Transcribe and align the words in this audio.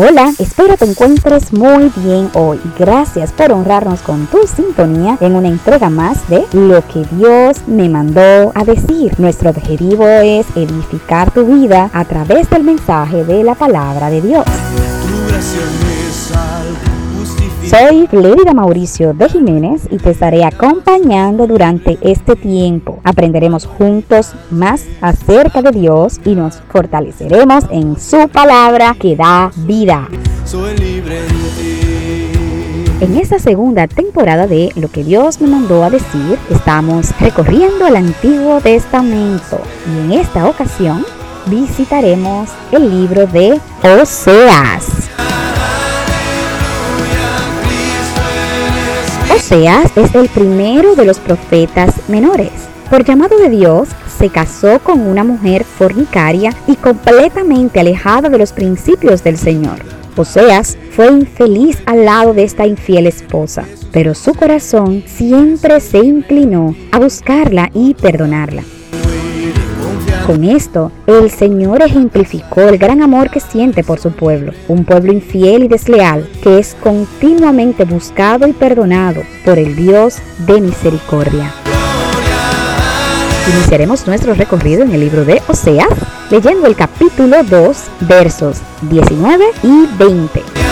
Hola, 0.00 0.32
espero 0.38 0.76
te 0.76 0.84
encuentres 0.84 1.52
muy 1.52 1.90
bien 1.96 2.30
hoy. 2.34 2.60
Gracias 2.78 3.32
por 3.32 3.50
honrarnos 3.50 4.00
con 4.02 4.28
tu 4.28 4.46
sintonía 4.46 5.18
en 5.20 5.34
una 5.34 5.48
entrega 5.48 5.90
más 5.90 6.28
de 6.28 6.46
Lo 6.52 6.86
que 6.86 7.04
Dios 7.16 7.66
me 7.66 7.88
mandó 7.88 8.52
a 8.54 8.64
decir. 8.64 9.18
Nuestro 9.18 9.50
objetivo 9.50 10.06
es 10.06 10.46
edificar 10.54 11.32
tu 11.32 11.44
vida 11.46 11.90
a 11.92 12.04
través 12.04 12.48
del 12.48 12.62
mensaje 12.62 13.24
de 13.24 13.42
la 13.42 13.56
palabra 13.56 14.08
de 14.08 14.20
Dios. 14.20 14.44
Soy 17.78 18.08
Flérida 18.08 18.54
Mauricio 18.54 19.14
de 19.14 19.28
Jiménez 19.28 19.82
y 19.88 19.98
te 19.98 20.10
estaré 20.10 20.44
acompañando 20.44 21.46
durante 21.46 21.96
este 22.00 22.34
tiempo. 22.34 22.98
Aprenderemos 23.04 23.66
juntos 23.66 24.32
más 24.50 24.84
acerca 25.00 25.62
de 25.62 25.70
Dios 25.70 26.20
y 26.24 26.34
nos 26.34 26.56
fortaleceremos 26.72 27.66
en 27.70 28.00
su 28.00 28.28
palabra 28.30 28.96
que 28.98 29.14
da 29.14 29.52
vida. 29.58 30.08
En 33.00 33.16
esta 33.16 33.38
segunda 33.38 33.86
temporada 33.86 34.48
de 34.48 34.72
Lo 34.74 34.88
que 34.88 35.04
Dios 35.04 35.40
me 35.40 35.46
mandó 35.46 35.84
a 35.84 35.90
decir, 35.90 36.36
estamos 36.50 37.16
recorriendo 37.20 37.86
el 37.86 37.94
Antiguo 37.94 38.60
Testamento 38.60 39.60
y 39.86 39.98
en 40.00 40.18
esta 40.18 40.48
ocasión 40.48 41.04
visitaremos 41.46 42.50
el 42.72 42.90
libro 42.90 43.28
de 43.28 43.60
Oseas. 43.84 45.17
Oseas 49.50 49.96
es 49.96 50.14
el 50.14 50.28
primero 50.28 50.94
de 50.94 51.06
los 51.06 51.18
profetas 51.18 52.06
menores. 52.06 52.50
Por 52.90 53.02
llamado 53.02 53.38
de 53.38 53.48
Dios, 53.48 53.88
se 54.18 54.28
casó 54.28 54.78
con 54.80 55.00
una 55.00 55.24
mujer 55.24 55.64
fornicaria 55.64 56.52
y 56.66 56.76
completamente 56.76 57.80
alejada 57.80 58.28
de 58.28 58.36
los 58.36 58.52
principios 58.52 59.24
del 59.24 59.38
Señor. 59.38 59.78
Oseas 60.16 60.76
fue 60.90 61.06
infeliz 61.10 61.78
al 61.86 62.04
lado 62.04 62.34
de 62.34 62.42
esta 62.42 62.66
infiel 62.66 63.06
esposa, 63.06 63.64
pero 63.90 64.14
su 64.14 64.34
corazón 64.34 65.02
siempre 65.06 65.80
se 65.80 65.96
inclinó 65.96 66.74
a 66.92 66.98
buscarla 66.98 67.70
y 67.72 67.94
perdonarla. 67.94 68.64
Con 70.28 70.44
esto, 70.44 70.92
el 71.06 71.30
Señor 71.30 71.80
ejemplificó 71.80 72.60
el 72.60 72.76
gran 72.76 73.00
amor 73.00 73.30
que 73.30 73.40
siente 73.40 73.82
por 73.82 73.98
su 73.98 74.10
pueblo, 74.10 74.52
un 74.68 74.84
pueblo 74.84 75.10
infiel 75.10 75.64
y 75.64 75.68
desleal 75.68 76.28
que 76.42 76.58
es 76.58 76.76
continuamente 76.82 77.84
buscado 77.84 78.46
y 78.46 78.52
perdonado 78.52 79.22
por 79.42 79.58
el 79.58 79.74
Dios 79.74 80.16
de 80.46 80.60
misericordia. 80.60 81.54
Iniciaremos 83.54 84.06
nuestro 84.06 84.34
recorrido 84.34 84.82
en 84.82 84.92
el 84.92 85.00
libro 85.00 85.24
de 85.24 85.40
Oseas, 85.48 85.88
leyendo 86.30 86.66
el 86.66 86.76
capítulo 86.76 87.42
2, 87.42 87.76
versos 88.00 88.58
19 88.82 89.46
y 89.62 89.86
20. 89.98 90.67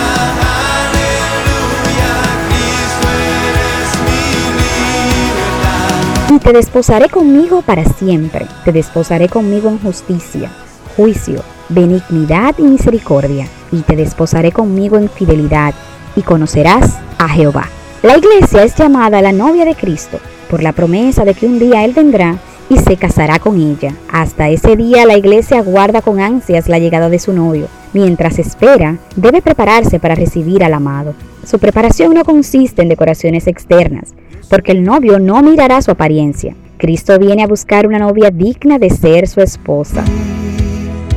Te 6.47 6.53
desposaré 6.53 7.09
conmigo 7.09 7.61
para 7.61 7.83
siempre, 7.83 8.45
te 8.63 8.71
desposaré 8.71 9.27
conmigo 9.27 9.67
en 9.67 9.79
justicia, 9.79 10.49
juicio, 10.95 11.43
benignidad 11.67 12.55
y 12.57 12.61
misericordia, 12.61 13.49
y 13.69 13.81
te 13.81 13.97
desposaré 13.97 14.53
conmigo 14.53 14.95
en 14.95 15.09
fidelidad, 15.09 15.73
y 16.15 16.21
conocerás 16.21 16.99
a 17.17 17.27
Jehová. 17.27 17.67
La 18.01 18.17
iglesia 18.17 18.63
es 18.63 18.75
llamada 18.75 19.21
la 19.21 19.33
novia 19.33 19.65
de 19.65 19.75
Cristo, 19.75 20.19
por 20.49 20.63
la 20.63 20.71
promesa 20.71 21.25
de 21.25 21.33
que 21.33 21.47
un 21.47 21.59
día 21.59 21.83
Él 21.83 21.91
vendrá 21.91 22.37
y 22.69 22.77
se 22.77 22.95
casará 22.95 23.39
con 23.39 23.59
ella. 23.59 23.93
Hasta 24.09 24.47
ese 24.47 24.77
día 24.77 25.05
la 25.05 25.17
iglesia 25.17 25.57
aguarda 25.57 26.01
con 26.01 26.21
ansias 26.21 26.69
la 26.69 26.79
llegada 26.79 27.09
de 27.09 27.19
su 27.19 27.33
novio. 27.33 27.67
Mientras 27.91 28.39
espera, 28.39 28.99
debe 29.17 29.41
prepararse 29.41 29.99
para 29.99 30.15
recibir 30.15 30.63
al 30.63 30.73
amado. 30.73 31.13
Su 31.45 31.59
preparación 31.59 32.13
no 32.13 32.23
consiste 32.23 32.83
en 32.83 32.87
decoraciones 32.87 33.47
externas, 33.47 34.13
porque 34.49 34.71
el 34.71 34.83
novio 34.83 35.19
no 35.19 35.41
mirará 35.41 35.81
su 35.81 35.91
apariencia. 35.91 36.55
Cristo 36.77 37.17
viene 37.17 37.43
a 37.43 37.47
buscar 37.47 37.87
una 37.87 37.99
novia 37.99 38.29
digna 38.31 38.77
de 38.77 38.89
ser 38.89 39.27
su 39.27 39.41
esposa. 39.41 40.03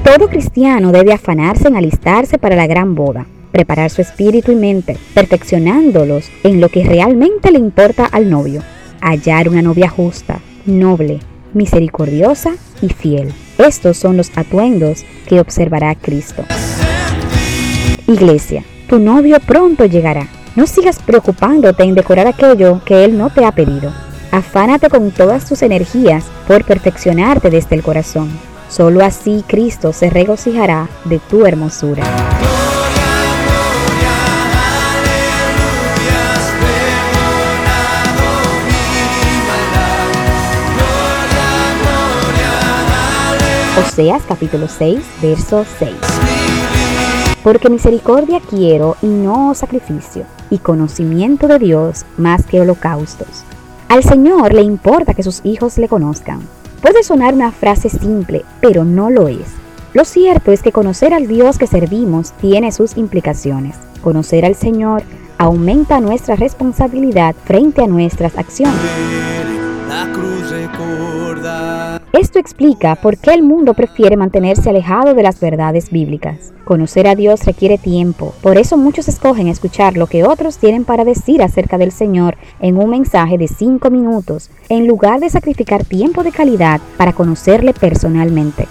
Todo 0.04 0.28
cristiano 0.28 0.92
debe 0.92 1.12
afanarse 1.12 1.68
en 1.68 1.76
alistarse 1.76 2.38
para 2.38 2.56
la 2.56 2.66
gran 2.66 2.94
boda, 2.94 3.26
preparar 3.52 3.90
su 3.90 4.00
espíritu 4.00 4.52
y 4.52 4.56
mente, 4.56 4.96
perfeccionándolos 5.14 6.30
en 6.42 6.60
lo 6.60 6.68
que 6.68 6.84
realmente 6.84 7.50
le 7.50 7.58
importa 7.58 8.06
al 8.06 8.30
novio. 8.30 8.62
Hallar 9.00 9.48
una 9.48 9.62
novia 9.62 9.88
justa, 9.88 10.40
noble, 10.66 11.20
misericordiosa 11.52 12.52
y 12.80 12.88
fiel. 12.88 13.32
Estos 13.58 13.98
son 13.98 14.16
los 14.16 14.36
atuendos 14.36 15.04
que 15.28 15.40
observará 15.40 15.94
Cristo. 15.94 16.44
Iglesia, 18.06 18.64
tu 18.88 18.98
novio 18.98 19.38
pronto 19.46 19.84
llegará. 19.84 20.26
No 20.56 20.66
sigas 20.66 20.98
preocupándote 20.98 21.84
en 21.84 21.94
decorar 21.94 22.26
aquello 22.26 22.80
que 22.84 23.04
Él 23.04 23.16
no 23.16 23.30
te 23.30 23.44
ha 23.44 23.52
pedido. 23.52 23.92
Afánate 24.32 24.88
con 24.88 25.12
todas 25.12 25.48
tus 25.48 25.62
energías 25.62 26.24
por 26.48 26.64
perfeccionarte 26.64 27.50
desde 27.50 27.76
el 27.76 27.82
corazón. 27.84 28.28
Solo 28.68 29.04
así 29.04 29.44
Cristo 29.46 29.92
se 29.92 30.10
regocijará 30.10 30.88
de 31.04 31.20
tu 31.20 31.46
hermosura. 31.46 32.02
Oseas 43.78 44.22
capítulo 44.26 44.66
6, 44.66 45.00
verso 45.22 45.64
6. 45.78 45.92
Porque 47.42 47.70
misericordia 47.70 48.40
quiero 48.40 48.96
y 49.00 49.06
no 49.06 49.54
sacrificio, 49.54 50.26
y 50.50 50.58
conocimiento 50.58 51.48
de 51.48 51.58
Dios 51.58 52.04
más 52.18 52.44
que 52.44 52.60
holocaustos. 52.60 53.44
Al 53.88 54.04
Señor 54.04 54.52
le 54.52 54.62
importa 54.62 55.14
que 55.14 55.22
sus 55.22 55.40
hijos 55.44 55.78
le 55.78 55.88
conozcan. 55.88 56.40
Puede 56.82 57.02
sonar 57.02 57.34
una 57.34 57.52
frase 57.52 57.88
simple, 57.88 58.44
pero 58.60 58.84
no 58.84 59.10
lo 59.10 59.28
es. 59.28 59.46
Lo 59.92 60.04
cierto 60.04 60.52
es 60.52 60.62
que 60.62 60.72
conocer 60.72 61.12
al 61.12 61.26
Dios 61.26 61.58
que 61.58 61.66
servimos 61.66 62.32
tiene 62.40 62.70
sus 62.70 62.96
implicaciones. 62.96 63.76
Conocer 64.02 64.44
al 64.44 64.54
Señor 64.54 65.02
aumenta 65.38 66.00
nuestra 66.00 66.36
responsabilidad 66.36 67.34
frente 67.44 67.82
a 67.82 67.86
nuestras 67.86 68.36
acciones. 68.38 68.80
Esto 72.12 72.40
explica 72.40 72.96
por 72.96 73.18
qué 73.18 73.32
el 73.34 73.44
mundo 73.44 73.72
prefiere 73.72 74.16
mantenerse 74.16 74.68
alejado 74.68 75.14
de 75.14 75.22
las 75.22 75.38
verdades 75.38 75.90
bíblicas. 75.90 76.52
Conocer 76.64 77.06
a 77.06 77.14
Dios 77.14 77.44
requiere 77.46 77.78
tiempo, 77.78 78.34
por 78.42 78.58
eso 78.58 78.76
muchos 78.76 79.06
escogen 79.06 79.46
escuchar 79.46 79.96
lo 79.96 80.08
que 80.08 80.24
otros 80.24 80.58
tienen 80.58 80.84
para 80.84 81.04
decir 81.04 81.40
acerca 81.40 81.78
del 81.78 81.92
Señor 81.92 82.36
en 82.58 82.78
un 82.78 82.90
mensaje 82.90 83.38
de 83.38 83.46
5 83.46 83.90
minutos, 83.90 84.50
en 84.68 84.88
lugar 84.88 85.20
de 85.20 85.30
sacrificar 85.30 85.84
tiempo 85.84 86.24
de 86.24 86.32
calidad 86.32 86.80
para 86.96 87.12
conocerle 87.12 87.74
personalmente. 87.74 88.66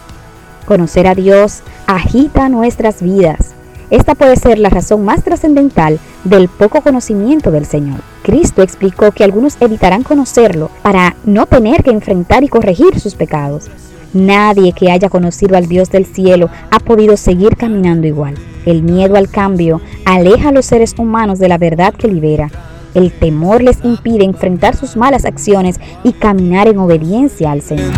Conocer 0.65 1.07
a 1.07 1.15
Dios 1.15 1.63
agita 1.87 2.49
nuestras 2.49 3.01
vidas, 3.01 3.55
esta 3.89 4.15
puede 4.15 4.35
ser 4.35 4.59
la 4.59 4.69
razón 4.69 5.03
más 5.03 5.23
trascendental 5.23 5.97
del 6.25 6.49
poco 6.49 6.81
conocimiento 6.81 7.51
del 7.51 7.65
Señor. 7.65 8.01
Cristo 8.29 8.61
explicó 8.61 9.11
que 9.11 9.23
algunos 9.23 9.57
evitarán 9.59 10.03
conocerlo 10.03 10.69
para 10.83 11.15
no 11.25 11.47
tener 11.47 11.83
que 11.83 11.89
enfrentar 11.89 12.43
y 12.43 12.47
corregir 12.47 12.99
sus 12.99 13.15
pecados. 13.15 13.71
Nadie 14.13 14.71
que 14.71 14.91
haya 14.91 15.09
conocido 15.09 15.57
al 15.57 15.67
Dios 15.67 15.89
del 15.89 16.05
cielo 16.05 16.47
ha 16.69 16.79
podido 16.79 17.17
seguir 17.17 17.55
caminando 17.57 18.05
igual. 18.05 18.35
El 18.67 18.83
miedo 18.83 19.15
al 19.15 19.29
cambio 19.29 19.81
aleja 20.05 20.49
a 20.49 20.51
los 20.51 20.67
seres 20.67 20.93
humanos 20.99 21.39
de 21.39 21.47
la 21.47 21.57
verdad 21.57 21.95
que 21.95 22.07
libera. 22.07 22.51
El 22.93 23.11
temor 23.11 23.63
les 23.63 23.83
impide 23.83 24.25
enfrentar 24.25 24.75
sus 24.75 24.95
malas 24.95 25.25
acciones 25.25 25.79
y 26.03 26.13
caminar 26.13 26.67
en 26.67 26.77
obediencia 26.77 27.51
al 27.51 27.63
Señor. 27.63 27.93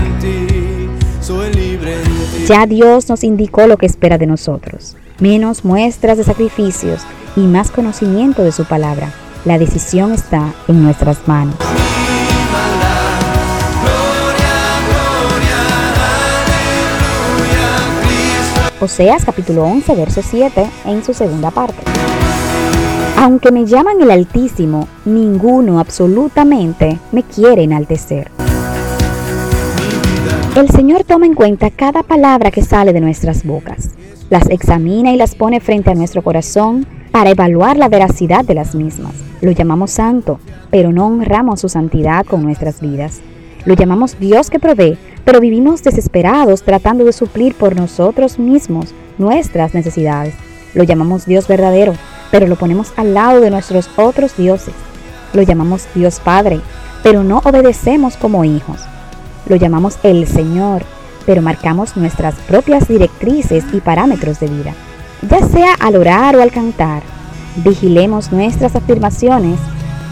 Ya 2.48 2.66
Dios 2.68 3.10
nos 3.10 3.26
indicó 3.26 3.68
lo 3.68 3.76
que 3.76 3.86
espera 3.86 4.18
de 4.18 4.28
nosotros 4.28 4.96
menos 5.22 5.64
muestras 5.64 6.18
de 6.18 6.24
sacrificios 6.24 7.02
y 7.36 7.42
más 7.42 7.70
conocimiento 7.70 8.44
de 8.44 8.52
su 8.52 8.66
palabra. 8.66 9.14
La 9.44 9.58
decisión 9.58 10.14
está 10.14 10.54
en 10.68 10.84
nuestras 10.84 11.28
manos. 11.28 11.56
Oseas 18.80 19.26
capítulo 19.26 19.64
11, 19.64 19.96
verso 19.96 20.22
7 20.24 20.70
en 20.86 21.04
su 21.04 21.14
segunda 21.14 21.50
parte. 21.50 21.82
Aunque 23.18 23.52
me 23.52 23.66
llaman 23.66 24.02
el 24.02 24.12
Altísimo, 24.12 24.88
ninguno 25.06 25.80
absolutamente 25.80 27.00
me 27.12 27.24
quiere 27.24 27.64
enaltecer. 27.64 28.30
El 30.56 30.70
Señor 30.70 31.04
toma 31.04 31.26
en 31.26 31.34
cuenta 31.34 31.70
cada 31.72 32.04
palabra 32.04 32.52
que 32.52 32.62
sale 32.62 32.94
de 32.94 33.02
nuestras 33.02 33.44
bocas 33.44 33.92
las 34.32 34.50
examina 34.50 35.12
y 35.12 35.18
las 35.18 35.36
pone 35.36 35.60
frente 35.60 35.92
a 35.92 35.94
nuestro 35.94 36.24
corazón 36.24 36.88
para 37.12 37.30
evaluar 37.30 37.78
la 37.78 37.90
veracidad 37.90 38.46
de 38.46 38.54
las 38.54 38.74
mismas. 38.74 39.14
Lo 39.42 39.52
llamamos 39.52 39.92
santo, 39.92 40.40
pero 40.70 40.92
no 40.92 41.08
honramos 41.08 41.60
su 41.60 41.70
santidad 41.70 42.26
con 42.26 42.44
nuestras 42.44 42.80
vidas. 42.80 43.22
Lo 43.66 43.74
llamamos 43.76 44.18
Dios 44.20 44.50
que 44.50 44.60
provee, 44.60 44.98
pero 45.26 45.40
vivimos 45.40 45.84
desesperados 45.84 46.64
tratando 46.64 47.04
de 47.04 47.14
suplir 47.14 47.54
por 47.56 47.76
nosotros 47.76 48.40
mismos 48.40 48.94
nuestras 49.18 49.74
necesidades. 49.74 50.34
Lo 50.74 50.84
llamamos 50.84 51.26
Dios 51.26 51.48
verdadero, 51.48 51.94
pero 52.32 52.48
lo 52.48 52.56
ponemos 52.56 52.94
al 52.96 53.14
lado 53.14 53.42
de 53.42 53.52
nuestros 53.52 53.90
otros 53.98 54.38
dioses. 54.38 54.74
Lo 55.34 55.42
llamamos 55.42 55.88
Dios 55.94 56.20
Padre, 56.20 56.62
pero 57.04 57.24
no 57.24 57.40
obedecemos 57.44 58.18
como 58.18 58.46
hijos. 58.46 58.80
Lo 59.48 59.58
llamamos 59.58 59.98
el 60.04 60.28
Señor, 60.28 60.84
pero 61.26 61.42
marcamos 61.42 61.98
nuestras 61.98 62.36
propias 62.48 62.88
directrices 62.88 63.66
y 63.74 63.82
parámetros 63.82 64.40
de 64.40 64.48
vida. 64.48 64.74
Ya 65.30 65.48
sea 65.48 65.76
al 65.80 65.96
orar 65.98 66.36
o 66.36 66.42
al 66.42 66.52
cantar, 66.52 67.04
vigilemos 67.58 68.32
nuestras 68.32 68.76
afirmaciones, 68.76 69.60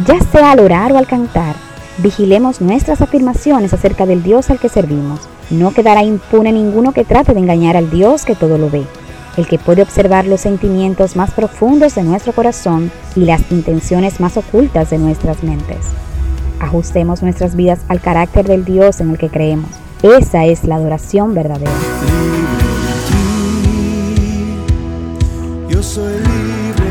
ya 0.06 0.20
sea 0.32 0.52
al 0.52 0.60
orar 0.60 0.92
o 0.92 1.00
al 1.00 1.08
cantar, 1.08 1.56
vigilemos 1.98 2.62
nuestras 2.62 3.02
afirmaciones 3.02 3.74
acerca 3.74 4.06
del 4.06 4.22
Dios 4.22 4.52
al 4.52 4.60
que 4.60 4.70
servimos. 4.70 5.22
No 5.50 5.72
quedará 5.72 6.04
impune 6.04 6.52
ninguno 6.52 6.92
que 6.92 7.06
trate 7.06 7.34
de 7.34 7.40
engañar 7.40 7.76
al 7.76 7.90
Dios 7.90 8.24
que 8.24 8.36
todo 8.36 8.60
lo 8.60 8.70
ve, 8.70 8.84
el 9.36 9.48
que 9.48 9.58
puede 9.58 9.82
observar 9.82 10.28
los 10.28 10.42
sentimientos 10.42 11.16
más 11.16 11.32
profundos 11.32 11.96
de 11.96 12.04
nuestro 12.04 12.32
corazón 12.34 12.92
y 13.16 13.22
las 13.22 13.52
intenciones 13.52 14.20
más 14.20 14.38
ocultas 14.38 14.92
de 14.92 15.00
nuestras 15.00 15.42
mentes. 15.44 15.88
Ajustemos 16.60 17.24
nuestras 17.24 17.56
vidas 17.56 17.80
al 17.88 18.00
carácter 18.00 18.46
del 18.46 18.64
Dios 18.64 19.02
en 19.02 19.10
el 19.10 19.18
que 19.18 19.30
creemos. 19.30 19.72
Esa 20.04 20.46
es 20.46 20.66
la 20.66 20.76
adoración 20.76 21.34
verdadera. 21.34 21.72
Yo 25.80 25.84
soy 25.84 26.12
libre 26.12 26.84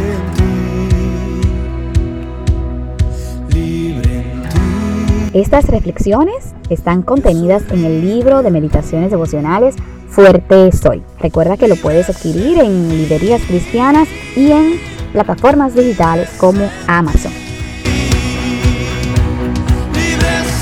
en. 3.50 5.34
Estas 5.34 5.66
reflexiones 5.66 6.54
están 6.70 7.02
contenidas 7.02 7.64
en 7.70 7.84
el 7.84 8.00
libro 8.00 8.42
de 8.42 8.50
meditaciones 8.50 9.10
devocionales 9.10 9.74
Fuerte 10.08 10.72
Soy. 10.72 11.02
Recuerda 11.20 11.58
que 11.58 11.68
lo 11.68 11.76
puedes 11.76 12.08
adquirir 12.08 12.60
en 12.60 12.88
librerías 12.88 13.42
cristianas 13.42 14.08
y 14.34 14.52
en 14.52 14.80
plataformas 15.12 15.74
digitales 15.74 16.30
como 16.38 16.70
Amazon. 16.86 17.32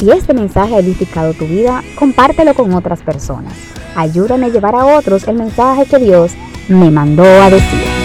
Si 0.00 0.10
este 0.10 0.34
mensaje 0.34 0.74
ha 0.74 0.80
edificado 0.80 1.32
tu 1.32 1.46
vida, 1.46 1.84
compártelo 1.96 2.54
con 2.54 2.74
otras 2.74 3.02
personas. 3.02 3.52
Ayúdame 3.94 4.46
a 4.46 4.48
llevar 4.48 4.74
a 4.74 4.98
otros 4.98 5.28
el 5.28 5.36
mensaje 5.36 5.86
que 5.86 5.98
Dios 5.98 6.32
me 6.68 6.90
mandó 6.90 7.22
a 7.22 7.50
decir. 7.50 7.95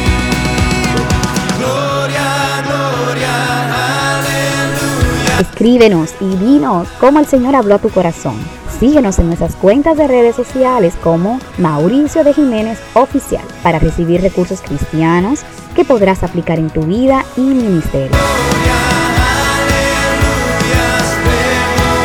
Escríbenos 5.41 6.13
y 6.19 6.35
dinos 6.35 6.87
cómo 6.99 7.17
el 7.17 7.25
Señor 7.25 7.55
habló 7.55 7.73
a 7.73 7.79
tu 7.79 7.89
corazón. 7.89 8.35
Síguenos 8.79 9.17
en 9.17 9.25
nuestras 9.25 9.55
cuentas 9.55 9.97
de 9.97 10.07
redes 10.07 10.35
sociales 10.35 10.93
como 11.03 11.39
Mauricio 11.57 12.23
de 12.23 12.31
Jiménez 12.31 12.77
Oficial 12.93 13.43
para 13.63 13.79
recibir 13.79 14.21
recursos 14.21 14.61
cristianos 14.61 15.39
que 15.75 15.83
podrás 15.83 16.21
aplicar 16.21 16.59
en 16.59 16.69
tu 16.69 16.83
vida 16.83 17.25
y 17.35 17.41
ministerio. 17.41 18.15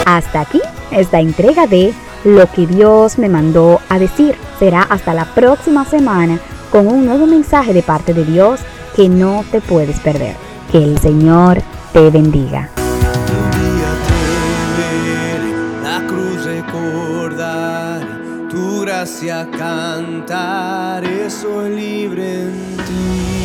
Hasta 0.06 0.41
aquí 0.41 0.62
esta 0.91 1.21
entrega 1.21 1.67
de 1.67 1.93
Lo 2.25 2.50
que 2.50 2.67
Dios 2.67 3.19
me 3.19 3.29
mandó 3.29 3.81
a 3.91 3.99
decir. 3.99 4.35
Será 4.59 4.81
hasta 4.81 5.12
la 5.12 5.27
próxima 5.27 5.85
semana 5.85 6.38
con 6.73 6.87
un 6.87 7.05
nuevo 7.05 7.27
mensaje 7.27 7.75
de 7.75 7.83
parte 7.83 8.15
de 8.15 8.25
Dios 8.25 8.61
que 8.94 9.11
no 9.11 9.44
te 9.50 9.61
puedes 9.61 10.00
perder. 10.00 10.37
Que 10.73 10.79
el 10.79 10.99
Señor 11.00 11.61
te 11.93 12.09
bendiga. 12.09 12.71
recordar 16.97 18.49
tu 18.49 18.81
gracia, 18.81 19.47
cantar, 19.51 21.05
eso 21.05 21.67
es 21.67 21.75
libre 21.75 22.43
en 22.43 22.77
ti. 22.77 23.36